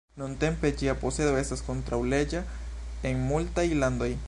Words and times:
Nuntempe 0.19 0.71
ĝia 0.79 0.95
posedo 1.03 1.35
estas 1.41 1.61
kontraŭleĝa 1.67 2.43
en 3.11 3.25
multaj 3.31 3.71
landoj. 3.85 4.13